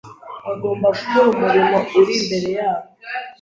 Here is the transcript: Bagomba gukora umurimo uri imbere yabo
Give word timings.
Bagomba 0.45 0.87
gukora 0.97 1.23
umurimo 1.33 1.77
uri 1.99 2.11
imbere 2.19 2.49
yabo 2.57 2.87